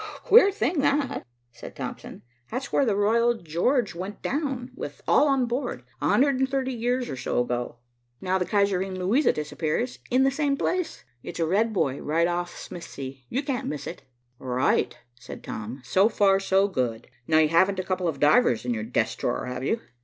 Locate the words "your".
18.73-18.81